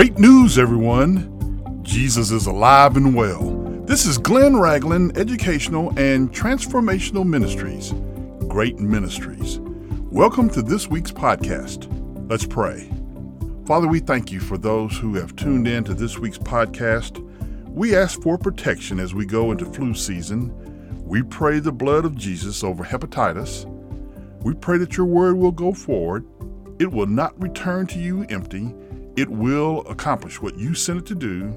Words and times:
Great 0.00 0.18
news, 0.18 0.56
everyone! 0.56 1.82
Jesus 1.82 2.30
is 2.30 2.46
alive 2.46 2.96
and 2.96 3.14
well. 3.14 3.50
This 3.84 4.06
is 4.06 4.16
Glenn 4.16 4.56
Ragland 4.56 5.18
Educational 5.18 5.90
and 5.98 6.32
Transformational 6.32 7.26
Ministries. 7.26 7.92
Great 8.48 8.78
Ministries. 8.78 9.58
Welcome 10.10 10.48
to 10.50 10.62
this 10.62 10.88
week's 10.88 11.12
podcast. 11.12 11.86
Let's 12.30 12.46
pray. 12.46 12.90
Father, 13.66 13.88
we 13.88 14.00
thank 14.00 14.32
you 14.32 14.40
for 14.40 14.56
those 14.56 14.96
who 14.96 15.16
have 15.16 15.36
tuned 15.36 15.68
in 15.68 15.84
to 15.84 15.92
this 15.92 16.18
week's 16.18 16.38
podcast. 16.38 17.18
We 17.68 17.94
ask 17.94 18.22
for 18.22 18.38
protection 18.38 19.00
as 19.00 19.12
we 19.12 19.26
go 19.26 19.52
into 19.52 19.66
flu 19.66 19.92
season. 19.92 20.50
We 21.06 21.22
pray 21.24 21.58
the 21.58 21.72
blood 21.72 22.06
of 22.06 22.16
Jesus 22.16 22.64
over 22.64 22.84
hepatitis. 22.84 23.66
We 24.40 24.54
pray 24.54 24.78
that 24.78 24.96
your 24.96 25.04
word 25.04 25.36
will 25.36 25.52
go 25.52 25.74
forward. 25.74 26.24
It 26.78 26.90
will 26.90 27.04
not 27.06 27.38
return 27.38 27.86
to 27.88 27.98
you 27.98 28.22
empty. 28.30 28.74
It 29.20 29.28
will 29.28 29.82
accomplish 29.86 30.40
what 30.40 30.56
you 30.56 30.72
sent 30.72 31.00
it 31.00 31.06
to 31.08 31.14
do. 31.14 31.54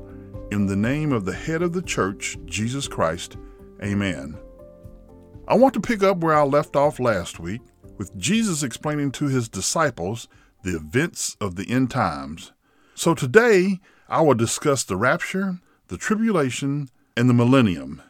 In 0.52 0.66
the 0.66 0.76
name 0.76 1.14
of 1.14 1.24
the 1.24 1.32
head 1.32 1.62
of 1.62 1.72
the 1.72 1.82
church, 1.82 2.38
Jesus 2.44 2.90
Christ, 2.90 3.38
amen. 3.82 4.38
I 5.48 5.54
want 5.56 5.74
to 5.76 5.80
pick 5.80 6.04
up 6.04 6.18
where 6.18 6.36
I 6.36 6.44
left 6.44 6.76
off 6.76 7.00
last 7.00 7.40
week 7.40 7.62
with 7.98 8.18
Jesus 8.18 8.64
explaining 8.64 9.14
to 9.14 9.28
his 9.28 9.48
disciples 9.48 10.28
the 10.66 10.76
events 10.76 11.38
of 11.40 11.56
the 11.56 11.72
end 11.72 11.90
times. 11.90 12.52
So 12.96 13.14
today, 13.14 13.80
I 14.10 14.20
will 14.20 14.34
discuss 14.34 14.84
the 14.84 14.98
rapture, 14.98 15.60
the 15.88 15.96
tribulation, 15.96 16.90
and 17.16 17.30
the 17.30 17.34
millennium. 17.34 18.02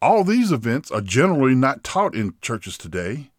All 0.00 0.24
these 0.24 0.50
events 0.50 0.90
are 0.90 1.00
generally 1.00 1.54
not 1.54 1.84
taught 1.84 2.16
in 2.16 2.34
churches 2.40 2.76
today. 2.76 3.30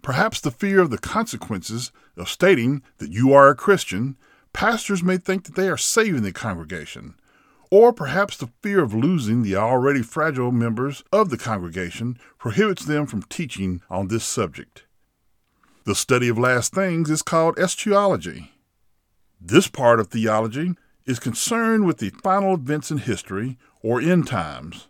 Perhaps 0.00 0.40
the 0.40 0.52
fear 0.52 0.78
of 0.78 0.90
the 0.90 0.98
consequences 0.98 1.90
of 2.16 2.28
stating 2.28 2.82
that 2.98 3.10
you 3.10 3.32
are 3.32 3.48
a 3.48 3.56
Christian, 3.56 4.16
pastors 4.52 5.02
may 5.02 5.16
think 5.16 5.44
that 5.44 5.54
they 5.54 5.68
are 5.68 5.76
saving 5.76 6.22
the 6.22 6.32
congregation. 6.32 7.14
Or 7.70 7.92
perhaps 7.92 8.36
the 8.36 8.50
fear 8.62 8.82
of 8.82 8.92
losing 8.92 9.42
the 9.42 9.56
already 9.56 10.02
fragile 10.02 10.52
members 10.52 11.02
of 11.10 11.30
the 11.30 11.38
congregation 11.38 12.18
prohibits 12.38 12.84
them 12.84 13.06
from 13.06 13.22
teaching 13.22 13.80
on 13.88 14.08
this 14.08 14.24
subject. 14.24 14.84
The 15.84 15.94
study 15.94 16.28
of 16.28 16.38
last 16.38 16.74
things 16.74 17.10
is 17.10 17.22
called 17.22 17.58
eschatology. 17.58 18.52
This 19.40 19.68
part 19.68 19.98
of 19.98 20.08
theology 20.08 20.74
is 21.06 21.18
concerned 21.18 21.86
with 21.86 21.98
the 21.98 22.10
final 22.22 22.54
events 22.54 22.90
in 22.90 22.98
history 22.98 23.58
or 23.82 24.00
end 24.00 24.28
times. 24.28 24.88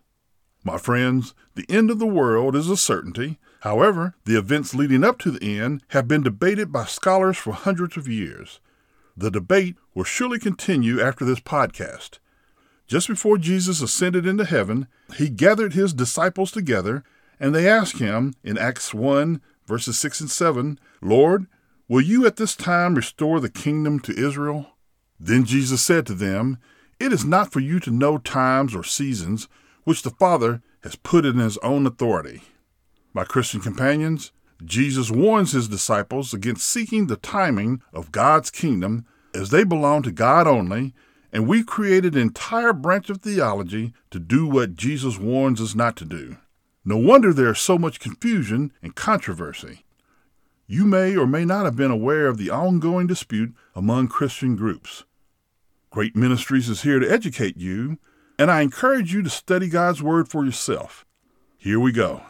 My 0.64 0.76
friends, 0.76 1.34
the 1.54 1.66
end 1.68 1.90
of 1.90 1.98
the 1.98 2.06
world 2.06 2.54
is 2.54 2.68
a 2.68 2.76
certainty. 2.76 3.38
However, 3.60 4.14
the 4.24 4.36
events 4.36 4.74
leading 4.74 5.04
up 5.04 5.18
to 5.20 5.30
the 5.30 5.58
end 5.58 5.82
have 5.88 6.06
been 6.06 6.22
debated 6.22 6.72
by 6.72 6.84
scholars 6.84 7.38
for 7.38 7.52
hundreds 7.52 7.96
of 7.96 8.08
years. 8.08 8.60
The 9.16 9.30
debate 9.30 9.76
will 9.94 10.04
surely 10.04 10.38
continue 10.38 11.00
after 11.00 11.24
this 11.24 11.40
podcast. 11.40 12.18
Just 12.86 13.08
before 13.08 13.38
Jesus 13.38 13.80
ascended 13.80 14.26
into 14.26 14.44
heaven, 14.44 14.86
he 15.16 15.28
gathered 15.28 15.72
his 15.72 15.94
disciples 15.94 16.50
together, 16.50 17.04
and 17.38 17.54
they 17.54 17.68
asked 17.68 17.98
him 17.98 18.34
in 18.42 18.58
Acts 18.58 18.92
1, 18.92 19.40
verses 19.66 19.98
6 19.98 20.20
and 20.20 20.30
7, 20.30 20.78
Lord, 21.00 21.46
will 21.88 22.00
you 22.00 22.26
at 22.26 22.36
this 22.36 22.56
time 22.56 22.94
restore 22.94 23.40
the 23.40 23.50
kingdom 23.50 24.00
to 24.00 24.16
Israel? 24.18 24.72
Then 25.18 25.44
Jesus 25.44 25.82
said 25.82 26.06
to 26.06 26.14
them, 26.14 26.58
It 26.98 27.12
is 27.12 27.24
not 27.24 27.52
for 27.52 27.60
you 27.60 27.80
to 27.80 27.90
know 27.90 28.18
times 28.18 28.74
or 28.74 28.84
seasons 28.84 29.48
which 29.84 30.02
the 30.02 30.10
Father 30.10 30.62
has 30.82 30.96
put 30.96 31.24
in 31.24 31.38
his 31.38 31.58
own 31.58 31.86
authority. 31.86 32.42
My 33.14 33.24
Christian 33.24 33.60
companions, 33.60 34.32
Jesus 34.66 35.10
warns 35.10 35.52
his 35.52 35.68
disciples 35.68 36.32
against 36.34 36.66
seeking 36.66 37.06
the 37.06 37.16
timing 37.16 37.82
of 37.92 38.12
God's 38.12 38.50
kingdom 38.50 39.06
as 39.34 39.50
they 39.50 39.64
belong 39.64 40.02
to 40.02 40.12
God 40.12 40.46
only, 40.46 40.94
and 41.32 41.46
we've 41.46 41.66
created 41.66 42.14
an 42.14 42.20
entire 42.20 42.72
branch 42.72 43.08
of 43.10 43.22
theology 43.22 43.92
to 44.10 44.18
do 44.18 44.46
what 44.46 44.74
Jesus 44.74 45.18
warns 45.18 45.60
us 45.60 45.74
not 45.74 45.96
to 45.96 46.04
do. 46.04 46.36
No 46.84 46.96
wonder 46.96 47.32
there 47.32 47.52
is 47.52 47.58
so 47.58 47.78
much 47.78 48.00
confusion 48.00 48.72
and 48.82 48.94
controversy. 48.94 49.84
You 50.66 50.84
may 50.84 51.16
or 51.16 51.26
may 51.26 51.44
not 51.44 51.64
have 51.64 51.76
been 51.76 51.90
aware 51.90 52.26
of 52.26 52.38
the 52.38 52.50
ongoing 52.50 53.06
dispute 53.06 53.54
among 53.74 54.08
Christian 54.08 54.56
groups. 54.56 55.04
Great 55.90 56.16
Ministries 56.16 56.68
is 56.68 56.82
here 56.82 56.98
to 56.98 57.10
educate 57.10 57.56
you 57.56 57.98
and 58.38 58.50
I 58.50 58.62
encourage 58.62 59.14
you 59.14 59.22
to 59.22 59.30
study 59.30 59.68
God's 59.68 60.02
Word 60.02 60.28
for 60.28 60.44
yourself. 60.44 61.04
Here 61.58 61.78
we 61.78 61.92
go. 61.92 62.22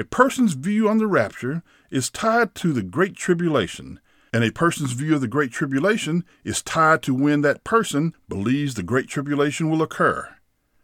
A 0.00 0.04
person's 0.04 0.54
view 0.54 0.88
on 0.88 0.96
the 0.96 1.06
rapture 1.06 1.62
is 1.90 2.08
tied 2.08 2.54
to 2.54 2.72
the 2.72 2.82
Great 2.82 3.16
Tribulation, 3.16 4.00
and 4.32 4.42
a 4.42 4.50
person's 4.50 4.92
view 4.92 5.16
of 5.16 5.20
the 5.20 5.28
Great 5.28 5.52
Tribulation 5.52 6.24
is 6.42 6.62
tied 6.62 7.02
to 7.02 7.12
when 7.12 7.42
that 7.42 7.64
person 7.64 8.14
believes 8.26 8.76
the 8.76 8.82
Great 8.82 9.08
Tribulation 9.08 9.68
will 9.68 9.82
occur. 9.82 10.36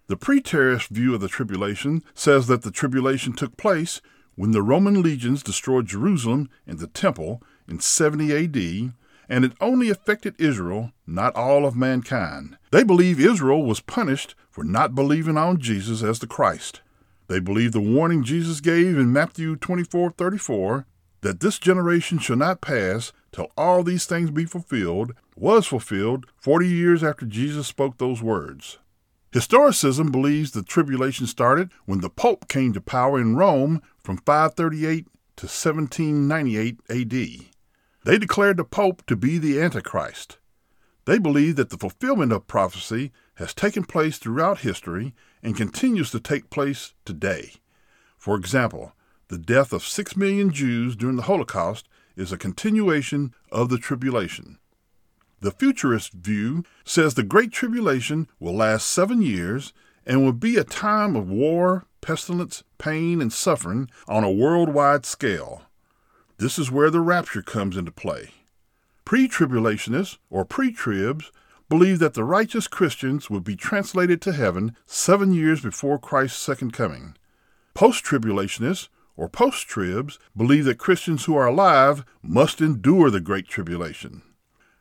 The 0.09 0.19
preterist 0.19 0.89
view 0.89 1.15
of 1.15 1.23
the 1.23 1.29
tribulation 1.29 2.05
says 2.13 2.47
that 2.49 2.61
the 2.61 2.71
tribulation 2.71 3.33
took 3.33 3.57
place 3.57 4.03
when 4.35 4.51
the 4.51 4.61
Roman 4.61 5.01
legions 5.01 5.43
destroyed 5.43 5.87
Jerusalem 5.87 6.51
and 6.67 6.79
the 6.79 6.87
temple 6.87 7.43
in 7.67 7.81
70 7.81 8.37
AD 8.37 8.93
and 9.31 9.47
it 9.47 9.53
only 9.63 9.89
affected 9.89 10.39
Israel, 10.39 10.93
not 11.07 11.35
all 11.35 11.65
of 11.65 11.75
mankind. 11.75 12.59
They 12.71 12.85
believe 12.85 13.19
Israel 13.19 13.65
was 13.65 13.81
punished 13.81 14.35
for 14.51 14.63
not 14.63 14.95
believing 14.95 15.39
on 15.39 15.59
Jesus 15.59 16.03
as 16.03 16.19
the 16.19 16.27
Christ. 16.27 16.83
They 17.29 17.41
believe 17.41 17.73
the 17.73 17.81
warning 17.81 18.23
Jesus 18.23 18.61
gave 18.61 18.99
in 18.99 19.13
Matthew 19.13 19.57
24:34 19.57 20.87
that 21.23 21.41
this 21.41 21.59
generation 21.59 22.19
shall 22.19 22.37
not 22.37 22.61
pass 22.61 23.13
till 23.33 23.51
all 23.57 23.83
these 23.83 24.07
things 24.07 24.31
be 24.31 24.45
fulfilled 24.45 25.13
was 25.35 25.67
fulfilled 25.67 26.27
40 26.37 26.69
years 26.69 27.03
after 27.03 27.27
Jesus 27.27 27.67
spoke 27.67 27.99
those 27.99 28.23
words. 28.23 28.79
Historicism 29.33 30.11
believes 30.11 30.53
the 30.53 30.63
tribulation 30.63 31.27
started 31.27 31.71
when 31.85 32.01
the 32.01 32.09
Pope 32.09 32.49
came 32.49 32.73
to 32.73 32.81
power 32.81 33.21
in 33.21 33.37
Rome 33.37 33.83
from 34.03 34.19
538 34.19 35.07
to 35.37 35.47
1798 35.47 36.81
AD. 36.89 37.51
They 38.05 38.19
declared 38.19 38.57
the 38.57 38.65
Pope 38.65 39.05
to 39.07 39.17
be 39.17 39.37
the 39.37 39.61
Antichrist. 39.61 40.39
They 41.05 41.19
believe 41.19 41.57
that 41.57 41.71
the 41.71 41.77
fulfillment 41.77 42.33
of 42.33 42.47
prophecy 42.47 43.13
has 43.35 43.53
taken 43.53 43.85
place 43.85 44.17
throughout 44.17 44.61
history 44.61 45.15
and 45.43 45.57
continues 45.57 46.11
to 46.11 46.21
take 46.21 46.51
place 46.51 46.95
today. 47.05 47.53
For 48.17 48.37
example, 48.37 48.93
the 49.29 49.39
death 49.39 49.73
of 49.73 49.83
six 49.83 50.17
million 50.17 50.51
Jews 50.51 50.97
during 50.97 51.17
the 51.17 51.23
Holocaust 51.23 51.89
is 52.17 52.33
a 52.33 52.39
continuation 52.39 53.35
of 53.53 53.69
the 53.69 53.79
tribulation. 53.79 54.59
The 55.41 55.51
futurist 55.51 56.13
view 56.13 56.65
says 56.85 57.15
the 57.15 57.23
Great 57.23 57.53
Tribulation 57.53 58.29
will 58.41 58.55
last 58.55 58.87
seven 58.87 59.21
years 59.21 59.73
and 60.07 60.25
will 60.25 60.33
be 60.33 60.57
a 60.57 60.65
time 60.65 61.15
of 61.15 61.29
war, 61.29 61.85
pestilence, 62.01 62.63
pain, 62.79 63.21
and 63.21 63.33
suffering 63.33 63.91
on 64.09 64.25
a 64.25 64.31
worldwide 64.31 65.05
scale. 65.05 65.63
This 66.39 66.59
is 66.59 66.71
where 66.71 66.91
the 66.91 67.01
rapture 67.01 67.43
comes 67.43 67.77
into 67.77 67.91
play. 67.91 68.31
Pre 69.05 69.29
tribulationists, 69.29 70.19
or 70.31 70.45
pre 70.45 70.73
tribs, 70.73 71.31
believe 71.69 71.99
that 71.99 72.15
the 72.15 72.25
righteous 72.25 72.69
Christians 72.69 73.29
would 73.29 73.45
be 73.45 73.57
translated 73.57 74.21
to 74.23 74.33
heaven 74.33 74.77
seven 74.87 75.33
years 75.33 75.61
before 75.61 75.99
Christ's 75.99 76.41
second 76.41 76.73
coming. 76.73 77.17
Post 77.75 78.05
tribulationists, 78.05 78.89
or 79.17 79.29
post 79.29 79.67
tribs, 79.67 80.19
believe 80.37 80.65
that 80.67 80.79
Christians 80.79 81.25
who 81.25 81.37
are 81.37 81.47
alive 81.47 82.05
must 82.23 82.61
endure 82.61 83.11
the 83.11 83.21
Great 83.21 83.49
Tribulation. 83.49 84.23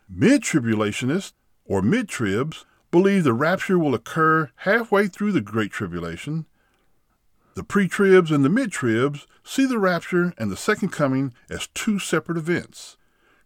Mid 0.09 0.41
tribulationists, 0.41 1.33
or 1.65 1.81
mid 1.81 2.07
tribs, 2.07 2.65
believe 2.91 3.23
the 3.23 3.33
rapture 3.33 3.79
will 3.79 3.95
occur 3.95 4.51
halfway 4.57 5.07
through 5.07 5.31
the 5.31 5.41
Great 5.41 5.71
Tribulation 5.71 6.45
the 7.55 7.63
pre 7.63 7.87
tribs 7.87 8.31
and 8.31 8.43
the 8.43 8.49
mid 8.49 8.71
tribs 8.71 9.25
see 9.43 9.65
the 9.65 9.79
rapture 9.79 10.33
and 10.37 10.51
the 10.51 10.57
second 10.57 10.89
coming 10.89 11.33
as 11.49 11.67
two 11.67 11.99
separate 11.99 12.37
events. 12.37 12.97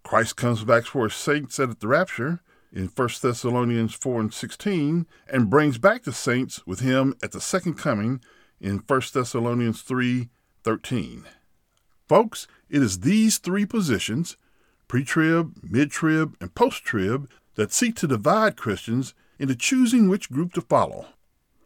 Christ 0.03 0.35
comes 0.35 0.63
back 0.63 0.85
for 0.85 1.03
his 1.03 1.13
saints 1.13 1.59
at 1.59 1.79
the 1.79 1.87
rapture 1.87 2.41
in 2.71 2.85
1 2.87 3.09
Thessalonians 3.21 3.93
4 3.93 4.21
and 4.21 4.33
16 4.33 5.07
and 5.27 5.49
brings 5.49 5.77
back 5.77 6.03
the 6.03 6.13
saints 6.13 6.65
with 6.65 6.79
him 6.79 7.15
at 7.23 7.31
the 7.31 7.41
second 7.41 7.75
coming 7.75 8.21
in 8.59 8.83
1 8.85 9.01
Thessalonians 9.13 9.81
3 9.81 10.29
13. 10.63 11.25
Folks, 12.07 12.47
it 12.69 12.81
is 12.81 12.99
these 12.99 13.37
three 13.37 13.65
positions 13.65 14.37
pre 14.87 15.03
trib, 15.03 15.55
mid 15.63 15.91
trib, 15.91 16.35
and 16.41 16.53
post 16.53 16.83
trib 16.83 17.29
that 17.55 17.71
seek 17.71 17.95
to 17.95 18.07
divide 18.07 18.57
Christians 18.57 19.13
into 19.37 19.55
choosing 19.55 20.09
which 20.09 20.31
group 20.31 20.53
to 20.53 20.61
follow. 20.61 21.07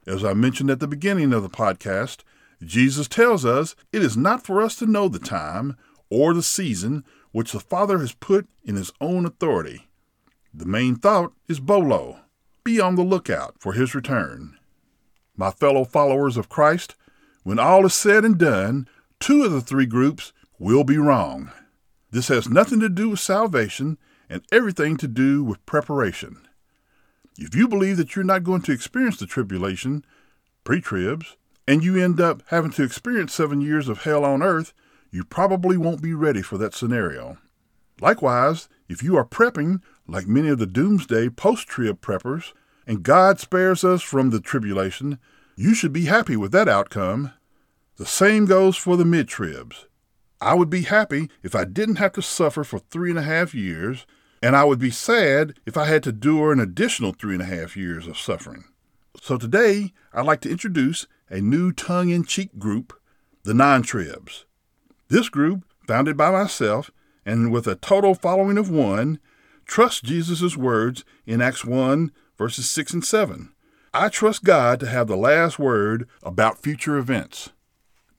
As 0.06 0.24
I 0.24 0.34
mentioned 0.34 0.70
at 0.70 0.80
the 0.80 0.88
beginning 0.88 1.34
of 1.34 1.44
the 1.44 1.50
podcast, 1.50 2.20
Jesus 2.62 3.08
tells 3.08 3.46
us 3.46 3.76
it 3.92 4.04
is 4.04 4.16
not 4.16 4.44
for 4.44 4.62
us 4.62 4.76
to 4.78 4.86
know 4.86 5.08
the 5.08 5.20
time 5.20 5.78
or 6.10 6.34
the 6.34 6.44
season 6.44 7.04
which 7.32 7.52
the 7.52 7.60
Father 7.60 8.00
has 8.00 8.14
put 8.14 8.48
in 8.64 8.76
His 8.76 8.92
own 9.02 9.26
authority. 9.26 9.88
The 10.56 10.66
main 10.66 10.96
thought 10.96 11.34
is 11.48 11.60
Bolo. 11.60 12.20
Be 12.64 12.80
on 12.80 12.96
the 12.96 13.04
lookout 13.04 13.56
for 13.60 13.74
His 13.74 13.96
return. 13.96 14.58
My 15.36 15.50
fellow 15.50 15.84
followers 15.84 16.38
of 16.38 16.48
Christ, 16.48 16.96
when 17.42 17.58
all 17.58 17.86
is 17.88 17.96
said 17.96 18.24
and 18.24 18.38
done, 18.38 18.88
two 19.20 19.44
of 19.44 19.52
the 19.52 19.62
three 19.62 19.88
groups 19.88 20.32
will 20.60 20.84
be 20.84 20.98
wrong. 20.98 21.52
This 22.12 22.28
has 22.28 22.48
nothing 22.48 22.80
to 22.82 22.90
do 22.90 23.10
with 23.10 23.20
salvation 23.20 23.98
and 24.30 24.44
everything 24.52 24.96
to 24.98 25.08
do 25.08 25.44
with 25.44 25.66
preparation. 25.66 26.48
If 27.40 27.56
you 27.56 27.68
believe 27.68 27.98
that 27.98 28.16
you're 28.16 28.24
not 28.24 28.44
going 28.44 28.62
to 28.64 28.72
experience 28.72 29.18
the 29.18 29.26
tribulation, 29.26 30.06
pre 30.64 30.82
tribs, 30.82 31.36
and 31.68 31.84
you 31.84 31.98
end 31.98 32.22
up 32.22 32.44
having 32.48 32.72
to 32.72 32.84
experience 32.84 33.34
seven 33.34 33.60
years 33.60 33.90
of 33.90 34.04
hell 34.04 34.24
on 34.24 34.44
earth, 34.44 34.74
you 35.10 35.24
probably 35.24 35.78
won't 35.78 36.02
be 36.02 36.14
ready 36.14 36.44
for 36.44 36.60
that 36.60 36.76
scenario. 36.76 37.40
Likewise, 38.00 38.70
if 38.88 39.02
you 39.02 39.16
are 39.16 39.26
prepping, 39.26 39.82
like 40.08 40.28
many 40.28 40.50
of 40.50 40.60
the 40.60 40.66
doomsday 40.66 41.30
post 41.30 41.68
trib 41.68 42.02
preppers, 42.02 42.54
and 42.86 43.04
God 43.04 43.40
spares 43.40 43.84
us 43.84 44.02
from 44.02 44.30
the 44.30 44.42
tribulation, 44.42 45.20
you 45.56 45.74
should 45.74 45.94
be 45.94 46.06
happy 46.06 46.36
with 46.36 46.52
that 46.52 46.68
outcome. 46.68 47.32
The 47.98 48.06
same 48.06 48.46
goes 48.46 48.76
for 48.76 48.98
the 48.98 49.06
mid 49.06 49.28
tribs. 49.28 49.88
I 50.42 50.56
would 50.56 50.70
be 50.70 50.82
happy 50.82 51.30
if 51.42 51.56
I 51.56 51.64
didn't 51.64 51.96
have 51.96 52.14
to 52.14 52.22
suffer 52.22 52.64
for 52.64 52.80
three 52.80 53.10
and 53.10 53.20
a 53.20 53.24
half 53.24 53.54
years, 53.54 54.06
and 54.42 54.58
I 54.58 54.66
would 54.66 54.80
be 54.80 54.92
sad 54.92 55.58
if 55.66 55.78
I 55.78 55.86
had 55.86 56.04
to 56.04 56.10
endure 56.10 56.52
an 56.52 56.60
additional 56.60 57.14
three 57.14 57.34
and 57.34 57.42
a 57.42 57.46
half 57.46 57.78
years 57.78 58.08
of 58.08 58.18
suffering. 58.18 58.66
So 59.22 59.38
today, 59.38 59.94
I'd 60.12 60.26
like 60.26 60.42
to 60.42 60.52
introduce 60.52 61.08
a 61.30 61.40
new 61.40 61.72
tongue 61.72 62.10
in 62.10 62.26
cheek 62.26 62.58
group, 62.60 63.00
the 63.44 63.54
Non 63.54 63.84
Tribs. 63.84 64.46
This 65.08 65.30
group, 65.30 65.64
founded 65.88 66.18
by 66.18 66.32
myself 66.32 66.92
and 67.26 67.52
with 67.52 67.68
a 67.68 67.76
total 67.76 68.16
following 68.16 68.58
of 68.58 68.70
one, 68.70 69.20
trusts 69.66 70.02
Jesus' 70.02 70.58
words 70.58 71.04
in 71.26 71.42
Acts 71.42 71.66
1, 71.66 72.12
verses 72.38 72.70
6 72.70 72.94
and 72.94 73.06
7. 73.06 73.54
I 73.94 74.10
trust 74.10 74.44
God 74.44 74.80
to 74.80 74.88
have 74.88 75.08
the 75.08 75.16
last 75.16 75.60
word 75.60 76.08
about 76.24 76.62
future 76.62 76.98
events. 76.98 77.52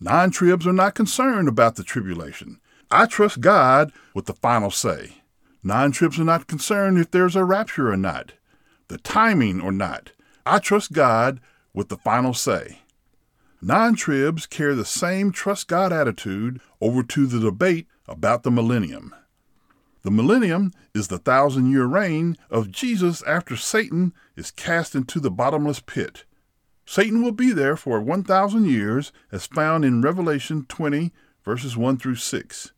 Non 0.01 0.31
tribs 0.31 0.67
are 0.67 0.73
not 0.73 0.95
concerned 0.95 1.49
about 1.49 1.77
the 1.77 1.83
tribulation. 1.83 2.61
I 2.91 3.07
trust 3.07 3.41
God 3.41 3.93
with 4.15 4.27
the 4.27 4.35
final 4.35 4.71
say. 4.71 5.23
Non 5.63 5.93
tribs 5.93 6.21
are 6.21 6.25
not 6.25 6.47
concerned 6.47 6.99
if 6.99 7.11
there's 7.11 7.35
a 7.35 7.45
rapture 7.45 7.91
or 7.91 7.97
not, 7.97 8.33
the 8.89 8.99
timing 8.99 9.61
or 9.61 9.73
not. 9.73 10.13
I 10.47 10.59
trust 10.59 10.93
God 10.93 11.41
with 11.73 11.89
the 11.89 11.97
final 11.97 12.35
say. 12.35 12.81
Non 13.63 13.95
tribs 13.95 14.47
carry 14.47 14.75
the 14.75 14.85
same 14.85 15.33
trust 15.33 15.69
God 15.69 15.93
attitude 15.93 16.61
over 16.81 17.03
to 17.03 17.27
the 17.27 17.41
debate 17.41 17.87
about 18.07 18.43
the 18.43 18.51
millennium. 18.51 19.15
The 20.05 20.11
millennium 20.11 20.71
is 20.95 21.09
the 21.09 21.19
thousand 21.19 21.71
year 21.71 21.87
reign 21.87 22.37
of 22.51 22.71
Jesus 22.71 23.23
after 23.23 23.57
Satan 23.57 24.13
is 24.37 24.51
cast 24.51 24.95
into 24.95 25.19
the 25.19 25.31
bottomless 25.31 25.81
pit. 25.81 26.25
Satan 26.85 27.23
will 27.23 27.33
be 27.33 27.53
there 27.53 27.75
for 27.75 27.99
1,000 28.03 28.67
years, 28.67 29.13
as 29.33 29.47
found 29.47 29.83
in 29.83 30.03
Revelation 30.03 30.67
20, 30.69 31.11
verses 31.43 31.75
1 31.79 31.97
through 31.97 32.17
6. 32.17 32.73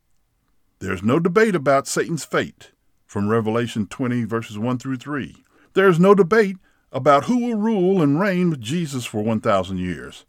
There's 0.78 1.02
no 1.02 1.18
debate 1.18 1.56
about 1.56 1.88
Satan's 1.88 2.24
fate, 2.24 2.70
from 3.06 3.28
Revelation 3.28 3.88
20, 3.88 4.22
verses 4.22 4.56
1 4.56 4.78
through 4.78 4.98
3. 4.98 5.34
There's 5.74 5.98
no 5.98 6.14
debate 6.14 6.58
about 6.92 7.24
who 7.24 7.38
will 7.38 7.56
rule 7.56 8.00
and 8.00 8.20
reign 8.20 8.50
with 8.50 8.60
Jesus 8.60 9.04
for 9.04 9.22
1,000 9.22 9.78
years, 9.78 10.24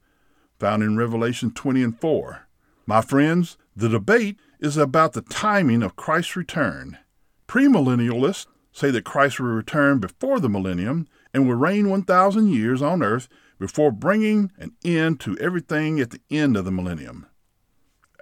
found 0.57 0.81
in 0.81 0.97
Revelation 0.97 1.51
20 1.51 1.83
and 1.83 2.01
4. 2.01 2.47
My 2.87 3.01
friends, 3.01 3.57
the 3.75 3.87
debate 3.87 4.37
is 4.59 4.77
about 4.77 5.13
the 5.13 5.21
timing 5.21 5.83
of 5.83 5.95
Christ's 5.95 6.35
return. 6.35 6.97
Premillennialists 7.47 8.47
say 8.71 8.91
that 8.91 9.05
Christ 9.05 9.39
will 9.39 9.47
return 9.47 9.99
before 9.99 10.39
the 10.39 10.49
millennium 10.49 11.07
and 11.33 11.47
will 11.47 11.55
reign 11.55 11.89
1,000 11.89 12.49
years 12.49 12.81
on 12.81 13.01
earth 13.01 13.27
before 13.59 13.91
bringing 13.91 14.51
an 14.57 14.73
end 14.83 15.19
to 15.21 15.37
everything 15.39 15.99
at 15.99 16.11
the 16.11 16.21
end 16.29 16.55
of 16.55 16.65
the 16.65 16.71
millennium. 16.71 17.27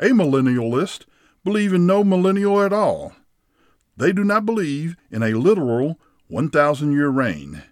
Amillennialists 0.02 1.06
believe 1.44 1.74
in 1.74 1.86
no 1.86 2.04
millennial 2.04 2.62
at 2.62 2.74
all. 2.74 3.14
They 3.98 4.12
do 4.12 4.24
not 4.24 4.46
believe 4.46 4.96
in 5.10 5.24
a 5.24 5.34
literal 5.34 6.00
1,000 6.28 6.92
year 6.92 7.10
reign. 7.10 7.64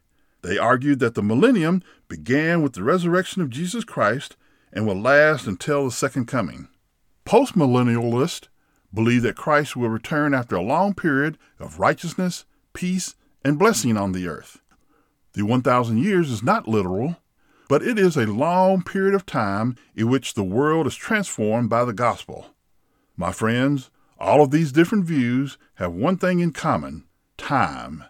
They 0.42 0.58
argue 0.58 0.96
that 0.96 1.16
the 1.16 1.24
millennium 1.24 1.82
began 2.08 2.62
with 2.62 2.74
the 2.74 2.84
resurrection 2.84 3.42
of 3.42 3.50
Jesus 3.50 3.84
Christ 3.84 4.36
and 4.72 4.86
will 4.86 5.00
last 5.00 5.48
until 5.48 5.86
the 5.86 5.92
second 5.92 6.28
coming. 6.28 6.68
Postmillennialists 7.26 8.48
believe 8.94 9.24
that 9.24 9.36
Christ 9.36 9.76
will 9.76 9.90
return 9.90 10.34
after 10.34 10.56
a 10.56 10.62
long 10.62 10.94
period 10.94 11.38
of 11.60 11.80
righteousness, 11.80 12.46
peace, 12.74 13.16
and 13.44 13.60
blessing 13.60 13.98
on 13.98 14.12
the 14.12 14.28
earth. 14.28 14.62
The 15.34 15.44
1,000 15.44 15.98
years 15.98 16.30
is 16.30 16.44
not 16.44 16.68
literal, 16.68 17.18
but 17.68 17.82
it 17.82 17.98
is 17.98 18.16
a 18.16 18.28
long 18.28 18.84
period 18.84 19.16
of 19.16 19.26
time 19.26 19.76
in 19.96 20.10
which 20.10 20.34
the 20.34 20.44
world 20.44 20.86
is 20.86 20.96
transformed 20.96 21.70
by 21.70 21.86
the 21.86 21.94
gospel. 21.94 22.48
My 23.18 23.32
friends, 23.32 23.90
all 24.20 24.44
of 24.44 24.52
these 24.52 24.72
different 24.72 25.06
views 25.06 25.58
have 25.76 25.92
one 25.92 26.18
thing 26.18 26.40
in 26.40 26.52
common 26.52 27.06
time. 27.38 28.04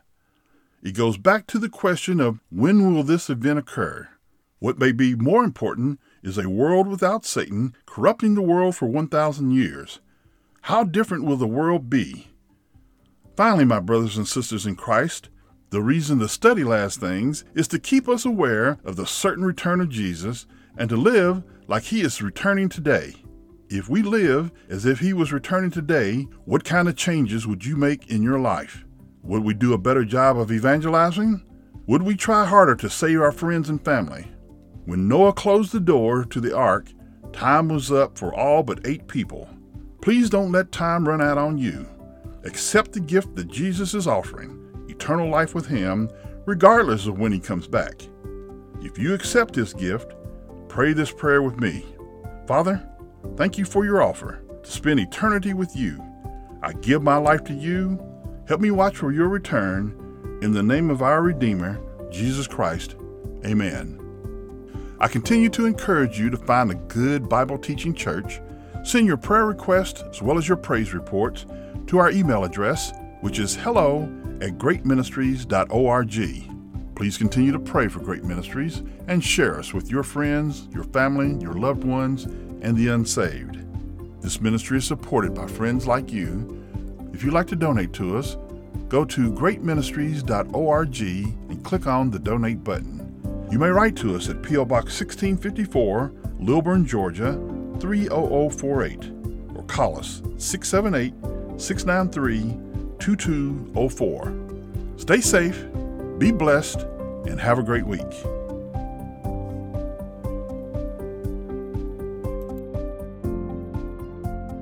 It 0.81 0.95
goes 0.95 1.17
back 1.17 1.47
to 1.47 1.59
the 1.59 1.69
question 1.69 2.19
of 2.19 2.41
when 2.49 2.93
will 2.93 3.03
this 3.03 3.29
event 3.29 3.59
occur? 3.59 4.09
What 4.59 4.79
may 4.79 4.91
be 4.91 5.15
more 5.15 5.43
important 5.43 5.99
is 6.21 6.37
a 6.37 6.49
world 6.49 6.87
without 6.87 7.25
Satan 7.25 7.75
corrupting 7.85 8.35
the 8.35 8.41
world 8.41 8.75
for 8.75 8.87
1,000 8.87 9.51
years. 9.51 9.99
How 10.67 10.85
different 10.85 11.25
will 11.25 11.35
the 11.35 11.45
world 11.45 11.89
be? 11.89 12.29
Finally, 13.35 13.65
my 13.65 13.81
brothers 13.81 14.15
and 14.15 14.25
sisters 14.25 14.65
in 14.65 14.77
Christ, 14.77 15.27
the 15.71 15.81
reason 15.81 16.19
to 16.19 16.29
study 16.29 16.63
last 16.63 17.01
things 17.01 17.43
is 17.53 17.67
to 17.67 17.79
keep 17.79 18.07
us 18.07 18.23
aware 18.23 18.77
of 18.85 18.95
the 18.95 19.05
certain 19.05 19.43
return 19.43 19.81
of 19.81 19.89
Jesus 19.89 20.47
and 20.77 20.87
to 20.87 20.95
live 20.95 21.43
like 21.67 21.83
he 21.83 21.99
is 21.99 22.21
returning 22.21 22.69
today. 22.69 23.13
If 23.67 23.89
we 23.89 24.03
live 24.03 24.53
as 24.69 24.85
if 24.85 24.99
he 24.99 25.11
was 25.11 25.33
returning 25.33 25.69
today, 25.69 26.27
what 26.45 26.63
kind 26.63 26.87
of 26.87 26.95
changes 26.95 27.45
would 27.45 27.65
you 27.65 27.75
make 27.75 28.09
in 28.09 28.23
your 28.23 28.39
life? 28.39 28.85
Would 29.23 29.43
we 29.43 29.53
do 29.53 29.73
a 29.73 29.77
better 29.77 30.05
job 30.05 30.39
of 30.39 30.49
evangelizing? 30.49 31.43
Would 31.87 32.03
we 32.03 32.15
try 32.15 32.45
harder 32.45 32.75
to 32.75 32.89
save 32.89 33.19
our 33.19 33.33
friends 33.33 33.67
and 33.67 33.83
family? 33.83 34.31
When 34.85 35.09
Noah 35.09 35.33
closed 35.33 35.73
the 35.73 35.81
door 35.81 36.23
to 36.23 36.39
the 36.39 36.55
ark, 36.55 36.87
time 37.33 37.67
was 37.67 37.91
up 37.91 38.17
for 38.17 38.33
all 38.33 38.63
but 38.63 38.87
eight 38.87 39.09
people. 39.09 39.49
Please 40.03 40.29
don't 40.29 40.51
let 40.51 40.69
time 40.73 41.07
run 41.07 41.21
out 41.21 41.37
on 41.37 41.57
you. 41.57 41.87
Accept 42.43 42.91
the 42.91 42.99
gift 42.99 43.37
that 43.37 43.47
Jesus 43.47 43.93
is 43.93 44.05
offering 44.05 44.59
eternal 44.89 45.29
life 45.29 45.55
with 45.55 45.65
Him, 45.65 46.09
regardless 46.45 47.07
of 47.07 47.19
when 47.19 47.31
He 47.31 47.39
comes 47.39 47.69
back. 47.69 48.01
If 48.81 48.97
you 48.97 49.13
accept 49.13 49.53
this 49.53 49.71
gift, 49.71 50.11
pray 50.67 50.91
this 50.91 51.13
prayer 51.13 51.41
with 51.41 51.57
me 51.57 51.85
Father, 52.47 52.85
thank 53.37 53.57
you 53.57 53.63
for 53.63 53.85
your 53.85 54.03
offer 54.03 54.43
to 54.61 54.69
spend 54.69 54.99
eternity 54.99 55.53
with 55.53 55.73
you. 55.73 56.03
I 56.61 56.73
give 56.73 57.01
my 57.01 57.15
life 57.15 57.45
to 57.45 57.53
you. 57.53 57.97
Help 58.45 58.59
me 58.59 58.71
watch 58.71 58.97
for 58.97 59.13
your 59.13 59.29
return. 59.29 59.97
In 60.41 60.51
the 60.51 60.61
name 60.61 60.89
of 60.89 61.01
our 61.01 61.23
Redeemer, 61.23 61.79
Jesus 62.11 62.45
Christ. 62.45 62.97
Amen. 63.45 64.01
I 64.99 65.07
continue 65.07 65.49
to 65.51 65.65
encourage 65.65 66.19
you 66.19 66.29
to 66.29 66.35
find 66.35 66.71
a 66.71 66.75
good 66.75 67.29
Bible 67.29 67.57
teaching 67.57 67.93
church. 67.93 68.41
Send 68.83 69.07
your 69.07 69.17
prayer 69.17 69.45
requests 69.45 70.01
as 70.01 70.21
well 70.21 70.37
as 70.37 70.47
your 70.47 70.57
praise 70.57 70.93
reports 70.93 71.45
to 71.87 71.97
our 71.97 72.11
email 72.11 72.43
address, 72.43 72.91
which 73.21 73.39
is 73.39 73.55
hello 73.55 74.03
at 74.41 74.57
greatministries.org. 74.57 76.49
Please 76.95 77.17
continue 77.17 77.51
to 77.53 77.59
pray 77.59 77.87
for 77.87 77.99
Great 77.99 78.25
Ministries 78.25 78.83
and 79.07 79.23
share 79.23 79.57
us 79.57 79.73
with 79.73 79.89
your 79.89 80.03
friends, 80.03 80.67
your 80.73 80.83
family, 80.83 81.41
your 81.41 81.53
loved 81.53 81.85
ones, 81.85 82.25
and 82.61 82.75
the 82.75 82.89
unsaved. 82.89 83.57
This 84.21 84.41
ministry 84.41 84.77
is 84.77 84.85
supported 84.85 85.33
by 85.33 85.47
friends 85.47 85.87
like 85.87 86.11
you. 86.11 86.61
If 87.13 87.23
you'd 87.23 87.33
like 87.33 87.47
to 87.47 87.55
donate 87.55 87.93
to 87.93 88.17
us, 88.17 88.35
go 88.89 89.05
to 89.05 89.31
greatministries.org 89.31 91.01
and 91.01 91.63
click 91.63 91.87
on 91.87 92.11
the 92.11 92.19
donate 92.19 92.63
button. 92.63 93.47
You 93.49 93.59
may 93.59 93.69
write 93.69 93.95
to 93.97 94.15
us 94.15 94.29
at 94.29 94.43
P.O. 94.43 94.65
Box 94.65 94.99
1654, 94.99 96.13
Lilburn, 96.39 96.85
Georgia 96.85 97.31
30048, 97.83 99.11
or 99.57 99.63
call 99.63 99.99
us 99.99 100.21
678 100.37 101.13
693 101.59 102.57
2204. 102.97 104.33
Stay 104.95 105.19
safe, 105.19 105.65
be 106.17 106.31
blessed, 106.31 106.79
and 107.27 107.41
have 107.41 107.59
a 107.59 107.63
great 107.63 107.85
week. 107.85 107.99